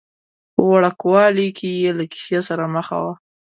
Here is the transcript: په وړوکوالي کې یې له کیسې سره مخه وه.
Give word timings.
په 0.53 0.61
وړوکوالي 0.71 1.47
کې 1.57 1.69
یې 1.81 1.91
له 1.97 2.03
کیسې 2.13 2.39
سره 2.47 2.63
مخه 2.75 2.97
وه. 3.03 3.13